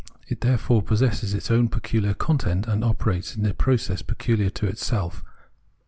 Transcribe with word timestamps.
It 0.27 0.41
therefore 0.41 0.81
possesses 0.81 1.35
its 1.35 1.51
own 1.51 1.67
peculiar 1.69 2.15
content 2.15 2.65
and 2.65 2.83
operates 2.83 3.35
in 3.35 3.45
a 3.45 3.53
process 3.53 4.01
peculiar 4.01 4.49
to 4.49 4.65
itself. 4.65 5.23